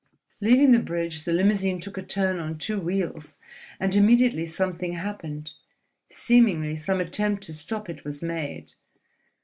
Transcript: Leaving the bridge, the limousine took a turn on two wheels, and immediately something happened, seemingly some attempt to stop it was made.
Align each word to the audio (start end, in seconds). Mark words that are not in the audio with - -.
Leaving 0.39 0.71
the 0.71 0.79
bridge, 0.79 1.25
the 1.25 1.31
limousine 1.31 1.79
took 1.79 1.95
a 1.95 2.01
turn 2.01 2.39
on 2.39 2.57
two 2.57 2.79
wheels, 2.79 3.37
and 3.79 3.93
immediately 3.95 4.47
something 4.47 4.93
happened, 4.93 5.53
seemingly 6.09 6.75
some 6.75 6.99
attempt 6.99 7.43
to 7.43 7.53
stop 7.53 7.87
it 7.87 8.03
was 8.03 8.19
made. 8.19 8.73